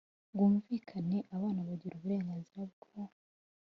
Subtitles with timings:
[0.33, 2.99] bwumvikane abana bagira uburenganzira bwo